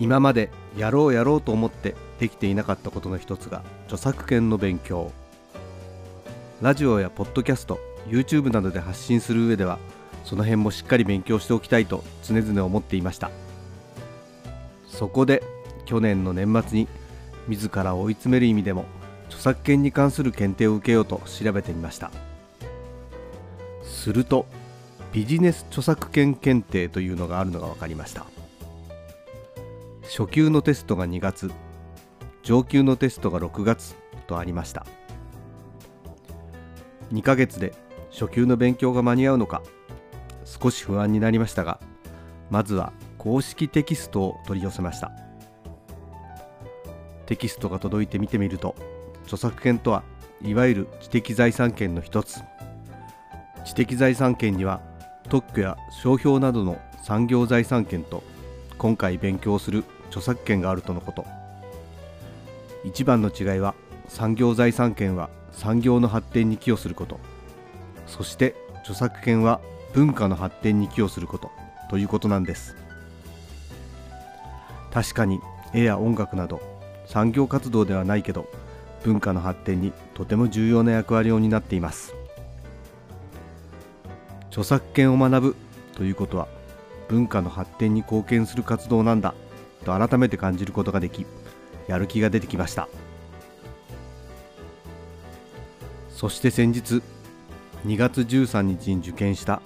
[0.00, 5.12] 今までやろうやろうと思ってできていなかったことの一つが著作権の勉強。
[6.60, 9.78] ラジオやポッドキャスト YouTube などで発信する上では
[10.24, 13.30] その辺もしっかり勉強しておきたいと常々思っていました。
[14.86, 15.42] そこで
[15.84, 16.88] 去年の年末に
[17.46, 18.84] 自ら追い詰める意味でも
[19.28, 22.10] 著作権に関する検定を受けようと調べてみました。
[23.84, 24.46] すると
[25.12, 28.26] ビジネス著作権検定というのがあるのが分かりました。
[30.08, 31.52] 初級のテストが2月
[32.42, 33.94] 上級のテストが6月
[34.26, 34.86] とありました。
[37.12, 37.74] 2ヶ月で
[38.10, 39.62] 初級の勉強が間に合うのか
[40.46, 41.78] 少し不安になりましたが
[42.50, 45.12] まずは公式テキストを取り寄せました。
[47.26, 48.74] テキストが届いて見てみると
[49.24, 50.02] 著作権とは
[50.42, 52.40] いわゆる知的財産権の一つ。
[53.66, 54.80] 知的財産権には
[55.28, 58.22] 特許や商標などの産業財産権と
[58.78, 61.24] 今回勉強する著作権があるとのこと。
[62.84, 63.74] 一番の違いは
[64.08, 67.18] 産業財産権は産業の発展に寄与すること。
[68.06, 69.60] そして著作権は
[69.92, 71.50] 文化の発展に寄与すること。
[71.88, 72.76] ということなんです。
[74.92, 75.40] 確かに
[75.74, 76.60] 絵や音楽など
[77.06, 78.46] 産業活動ではないけど
[79.04, 82.14] 文化の発展にとても重要な役割を担っています。
[84.50, 85.56] 著作権を学ぶ
[85.94, 86.48] ということは
[87.08, 89.34] 文化の発展に貢献する活動なんだ。
[89.88, 91.24] と改めて感じることができ
[91.86, 92.88] やる気が出てきました。
[96.10, 97.00] そして先日
[97.86, 99.62] 2月13日に受験した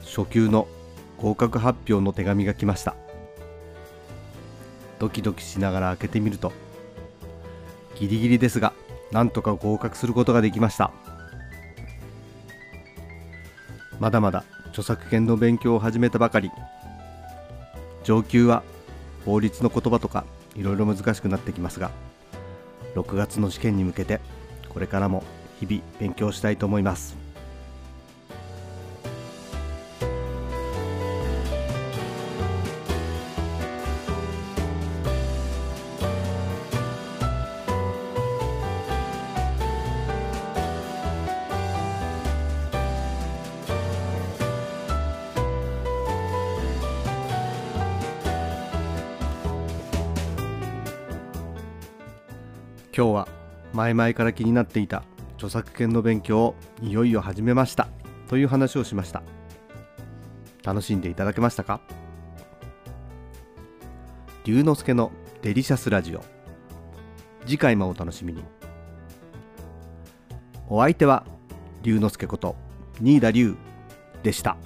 [0.00, 0.66] 初級の
[1.18, 2.94] 合格発表の手紙が来ました。
[4.98, 6.52] ドキドキしながら開けてみると
[7.96, 8.72] ギリギリですが
[9.12, 10.90] なんとか合格することができました。
[14.00, 16.50] まだまだ著作権の勉強を始めたばかり。
[18.04, 18.62] 上級は
[19.26, 21.90] 法律の言葉とかいろいろ難しくなってきますが
[22.94, 24.20] 6月の試験に向けて
[24.68, 25.24] これからも
[25.60, 27.25] 日々勉強したいと思います。
[52.96, 53.28] 今日は
[53.74, 55.02] 前々から気になっていた
[55.34, 57.88] 著作権の勉強をいよいよ始めました。
[58.26, 59.22] という話をしました。
[60.64, 61.82] 楽しんでいただけましたか？
[64.46, 65.12] 龍之介の
[65.42, 66.24] デリシャスラジオ。
[67.44, 68.42] 次回もお楽しみに。
[70.66, 71.26] お相手は
[71.82, 72.56] 龍之介こと
[73.02, 73.56] 新田龍
[74.22, 74.56] でした。